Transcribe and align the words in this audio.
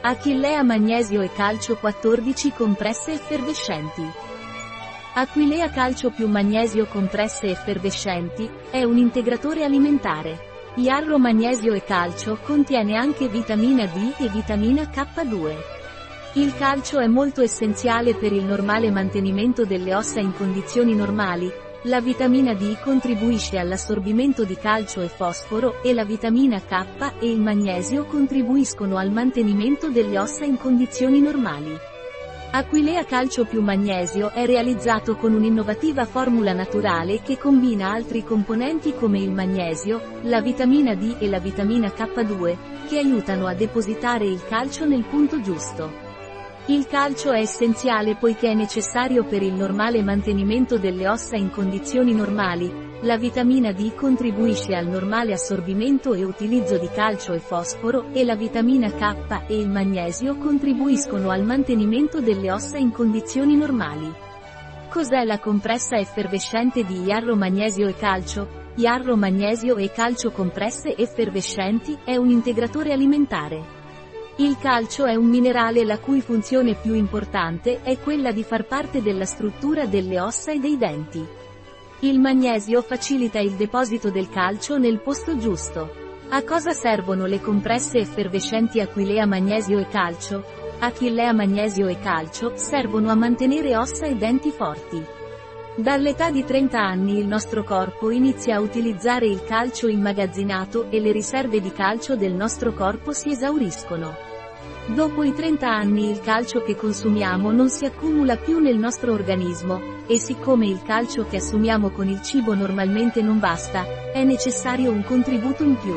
Achillea 0.00 0.62
magnesio 0.62 1.22
e 1.22 1.32
calcio 1.32 1.74
14 1.74 2.52
compresse 2.52 3.14
effervescenti. 3.14 4.08
Aquilea 5.14 5.70
calcio 5.70 6.10
più 6.10 6.28
magnesio 6.28 6.86
compresse 6.86 7.48
effervescenti, 7.48 8.48
è 8.70 8.84
un 8.84 8.96
integratore 8.96 9.64
alimentare. 9.64 10.38
Iarro 10.76 11.18
magnesio 11.18 11.72
e 11.72 11.82
calcio 11.82 12.38
contiene 12.40 12.96
anche 12.96 13.26
vitamina 13.26 13.86
D 13.86 14.14
e 14.18 14.28
vitamina 14.28 14.82
K2. 14.82 15.56
Il 16.34 16.54
calcio 16.56 17.00
è 17.00 17.08
molto 17.08 17.42
essenziale 17.42 18.14
per 18.14 18.32
il 18.32 18.44
normale 18.44 18.92
mantenimento 18.92 19.64
delle 19.64 19.96
ossa 19.96 20.20
in 20.20 20.32
condizioni 20.32 20.94
normali, 20.94 21.50
la 21.82 22.00
vitamina 22.00 22.54
D 22.54 22.76
contribuisce 22.80 23.56
all'assorbimento 23.56 24.44
di 24.44 24.56
calcio 24.56 25.00
e 25.00 25.08
fosforo, 25.08 25.80
e 25.82 25.92
la 25.92 26.04
vitamina 26.04 26.60
K 26.60 27.12
e 27.20 27.30
il 27.30 27.40
magnesio 27.40 28.04
contribuiscono 28.04 28.96
al 28.96 29.12
mantenimento 29.12 29.88
delle 29.88 30.18
ossa 30.18 30.44
in 30.44 30.58
condizioni 30.58 31.20
normali. 31.20 31.76
Aquilea 32.50 33.04
Calcio 33.04 33.44
più 33.44 33.60
Magnesio 33.60 34.30
è 34.30 34.46
realizzato 34.46 35.16
con 35.16 35.34
un'innovativa 35.34 36.06
formula 36.06 36.54
naturale 36.54 37.20
che 37.20 37.36
combina 37.36 37.92
altri 37.92 38.24
componenti 38.24 38.94
come 38.94 39.20
il 39.20 39.30
magnesio, 39.30 40.00
la 40.22 40.40
vitamina 40.40 40.94
D 40.94 41.16
e 41.18 41.28
la 41.28 41.38
vitamina 41.38 41.88
K2, 41.88 42.56
che 42.88 42.98
aiutano 42.98 43.46
a 43.46 43.54
depositare 43.54 44.24
il 44.24 44.42
calcio 44.48 44.86
nel 44.86 45.04
punto 45.04 45.42
giusto. 45.42 46.07
Il 46.70 46.86
calcio 46.86 47.32
è 47.32 47.40
essenziale 47.40 48.16
poiché 48.16 48.50
è 48.50 48.54
necessario 48.54 49.24
per 49.24 49.42
il 49.42 49.54
normale 49.54 50.02
mantenimento 50.02 50.76
delle 50.76 51.08
ossa 51.08 51.34
in 51.34 51.50
condizioni 51.50 52.12
normali, 52.12 52.70
la 53.00 53.16
vitamina 53.16 53.72
D 53.72 53.94
contribuisce 53.94 54.74
al 54.74 54.86
normale 54.86 55.32
assorbimento 55.32 56.12
e 56.12 56.24
utilizzo 56.24 56.76
di 56.76 56.90
calcio 56.90 57.32
e 57.32 57.38
fosforo, 57.38 58.12
e 58.12 58.22
la 58.22 58.36
vitamina 58.36 58.90
K 58.90 59.44
e 59.46 59.58
il 59.58 59.70
magnesio 59.70 60.36
contribuiscono 60.36 61.30
al 61.30 61.42
mantenimento 61.42 62.20
delle 62.20 62.52
ossa 62.52 62.76
in 62.76 62.90
condizioni 62.90 63.56
normali. 63.56 64.12
Cos'è 64.90 65.24
la 65.24 65.38
compressa 65.38 65.96
effervescente 65.96 66.84
di 66.84 67.02
iarro 67.04 67.34
magnesio 67.34 67.88
e 67.88 67.94
calcio? 67.94 68.66
Iarro 68.74 69.16
magnesio 69.16 69.76
e 69.76 69.90
calcio 69.90 70.32
compresse 70.32 70.94
effervescenti 70.94 71.96
è 72.04 72.16
un 72.16 72.28
integratore 72.28 72.92
alimentare. 72.92 73.77
Il 74.40 74.56
calcio 74.56 75.04
è 75.04 75.16
un 75.16 75.26
minerale 75.26 75.84
la 75.84 75.98
cui 75.98 76.20
funzione 76.20 76.76
più 76.76 76.94
importante 76.94 77.82
è 77.82 77.98
quella 77.98 78.30
di 78.30 78.44
far 78.44 78.66
parte 78.66 79.02
della 79.02 79.24
struttura 79.24 79.86
delle 79.86 80.20
ossa 80.20 80.52
e 80.52 80.60
dei 80.60 80.78
denti. 80.78 81.26
Il 82.00 82.20
magnesio 82.20 82.80
facilita 82.82 83.40
il 83.40 83.54
deposito 83.54 84.10
del 84.12 84.28
calcio 84.28 84.78
nel 84.78 85.00
posto 85.00 85.36
giusto. 85.38 85.92
A 86.28 86.44
cosa 86.44 86.70
servono 86.70 87.26
le 87.26 87.40
compresse 87.40 87.98
effervescenti 87.98 88.78
Aquilea 88.78 89.26
magnesio 89.26 89.80
e 89.80 89.88
calcio? 89.88 90.44
Achillea 90.78 91.32
magnesio 91.32 91.88
e 91.88 91.98
calcio 91.98 92.52
servono 92.54 93.10
a 93.10 93.16
mantenere 93.16 93.76
ossa 93.76 94.06
e 94.06 94.14
denti 94.14 94.52
forti. 94.52 95.17
Dall'età 95.78 96.32
di 96.32 96.44
30 96.44 96.76
anni 96.76 97.18
il 97.18 97.26
nostro 97.28 97.62
corpo 97.62 98.10
inizia 98.10 98.56
a 98.56 98.60
utilizzare 98.60 99.28
il 99.28 99.44
calcio 99.44 99.86
immagazzinato 99.86 100.90
e 100.90 100.98
le 100.98 101.12
riserve 101.12 101.60
di 101.60 101.70
calcio 101.70 102.16
del 102.16 102.32
nostro 102.32 102.72
corpo 102.72 103.12
si 103.12 103.30
esauriscono. 103.30 104.12
Dopo 104.88 105.22
i 105.22 105.32
30 105.32 105.68
anni 105.72 106.10
il 106.10 106.18
calcio 106.18 106.64
che 106.64 106.74
consumiamo 106.74 107.52
non 107.52 107.70
si 107.70 107.84
accumula 107.84 108.36
più 108.38 108.58
nel 108.58 108.76
nostro 108.76 109.12
organismo, 109.12 110.02
e 110.08 110.18
siccome 110.18 110.66
il 110.66 110.82
calcio 110.82 111.26
che 111.26 111.36
assumiamo 111.36 111.90
con 111.90 112.08
il 112.08 112.22
cibo 112.22 112.54
normalmente 112.54 113.22
non 113.22 113.38
basta, 113.38 114.10
è 114.12 114.24
necessario 114.24 114.90
un 114.90 115.04
contributo 115.04 115.62
in 115.62 115.76
più. 115.76 115.94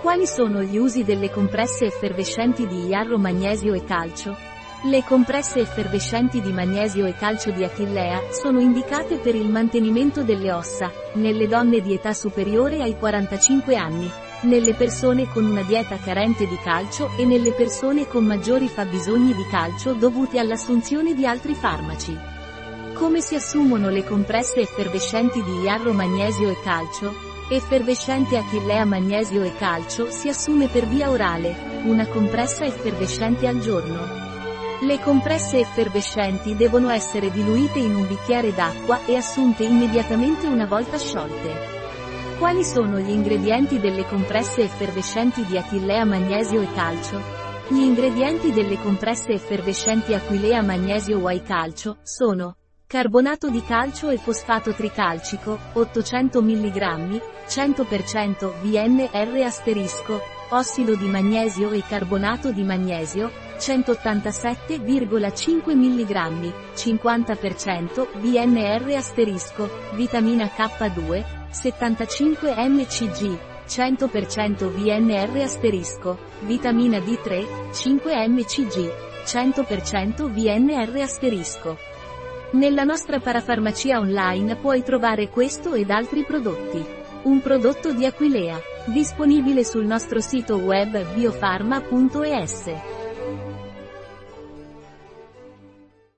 Quali 0.00 0.28
sono 0.28 0.62
gli 0.62 0.76
usi 0.76 1.02
delle 1.02 1.28
compresse 1.28 1.86
effervescenti 1.86 2.68
di 2.68 2.86
iarro 2.86 3.18
magnesio 3.18 3.74
e 3.74 3.82
calcio? 3.82 4.51
Le 4.84 5.04
compresse 5.04 5.60
effervescenti 5.60 6.40
di 6.40 6.50
magnesio 6.50 7.06
e 7.06 7.14
calcio 7.14 7.52
di 7.52 7.62
Achillea 7.62 8.20
sono 8.32 8.58
indicate 8.58 9.18
per 9.18 9.36
il 9.36 9.48
mantenimento 9.48 10.24
delle 10.24 10.50
ossa, 10.50 10.90
nelle 11.14 11.46
donne 11.46 11.80
di 11.80 11.94
età 11.94 12.12
superiore 12.12 12.82
ai 12.82 12.98
45 12.98 13.76
anni, 13.76 14.10
nelle 14.40 14.74
persone 14.74 15.28
con 15.28 15.44
una 15.44 15.62
dieta 15.62 15.98
carente 15.98 16.48
di 16.48 16.58
calcio 16.64 17.10
e 17.16 17.24
nelle 17.24 17.52
persone 17.52 18.08
con 18.08 18.24
maggiori 18.24 18.66
fabbisogni 18.66 19.32
di 19.32 19.46
calcio 19.48 19.92
dovuti 19.92 20.40
all'assunzione 20.40 21.14
di 21.14 21.24
altri 21.26 21.54
farmaci. 21.54 22.18
Come 22.92 23.20
si 23.20 23.36
assumono 23.36 23.88
le 23.88 24.02
compresse 24.02 24.62
effervescenti 24.62 25.40
di 25.44 25.60
iarro 25.60 25.92
magnesio 25.92 26.50
e 26.50 26.56
calcio? 26.60 27.14
Effervescente 27.48 28.36
achillea 28.36 28.84
magnesio 28.84 29.42
e 29.44 29.54
calcio 29.54 30.10
si 30.10 30.28
assume 30.28 30.66
per 30.66 30.88
via 30.88 31.08
orale, 31.08 31.54
una 31.84 32.08
compressa 32.08 32.64
effervescente 32.64 33.46
al 33.46 33.60
giorno. 33.60 34.31
Le 34.82 34.98
compresse 34.98 35.60
effervescenti 35.60 36.56
devono 36.56 36.90
essere 36.90 37.30
diluite 37.30 37.78
in 37.78 37.94
un 37.94 38.04
bicchiere 38.04 38.52
d'acqua 38.52 39.04
e 39.06 39.14
assunte 39.14 39.62
immediatamente 39.62 40.48
una 40.48 40.66
volta 40.66 40.98
sciolte. 40.98 41.54
Quali 42.36 42.64
sono 42.64 42.98
gli 42.98 43.10
ingredienti 43.10 43.78
delle 43.78 44.04
compresse 44.04 44.62
effervescenti 44.62 45.44
di 45.46 45.56
Achillea 45.56 46.04
magnesio 46.04 46.60
e 46.62 46.72
calcio? 46.72 47.20
Gli 47.68 47.78
ingredienti 47.78 48.50
delle 48.50 48.76
compresse 48.76 49.32
effervescenti 49.32 50.14
Aquilea 50.14 50.62
magnesio 50.62 51.30
y 51.30 51.40
calcio 51.42 51.98
sono 52.02 52.56
carbonato 52.88 53.50
di 53.50 53.62
calcio 53.62 54.10
e 54.10 54.18
fosfato 54.18 54.72
tricalcico, 54.72 55.58
800 55.74 56.42
mg, 56.42 57.22
100% 57.46 58.52
VNR 58.60 59.42
asterisco, 59.44 60.20
ossido 60.50 60.96
di 60.96 61.06
magnesio 61.06 61.70
e 61.70 61.84
carbonato 61.88 62.50
di 62.50 62.64
magnesio, 62.64 63.30
187,5 63.62 65.76
mg, 65.76 66.52
50% 66.74 68.08
VNR 68.18 68.96
asterisco, 68.96 69.70
vitamina 69.94 70.46
K2, 70.46 71.24
75 71.48 72.68
mcg, 72.68 73.38
100% 73.68 74.68
VNR 74.68 75.40
asterisco, 75.40 76.18
vitamina 76.40 76.98
D3, 76.98 77.72
5 77.72 78.28
mcg, 78.28 78.92
100% 79.24 80.28
VNR 80.28 81.00
asterisco. 81.00 81.78
Nella 82.54 82.82
nostra 82.82 83.20
parafarmacia 83.20 84.00
online 84.00 84.56
puoi 84.56 84.82
trovare 84.82 85.28
questo 85.28 85.74
ed 85.74 85.90
altri 85.90 86.24
prodotti. 86.24 86.84
Un 87.22 87.40
prodotto 87.40 87.92
di 87.92 88.06
Aquilea, 88.06 88.60
disponibile 88.86 89.64
sul 89.64 89.86
nostro 89.86 90.20
sito 90.20 90.56
web 90.56 91.14
biofarma.es. 91.14 93.01